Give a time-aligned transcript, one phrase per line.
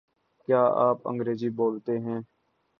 [0.47, 2.19] کیا آپ انگریزی بولتے ہیں؟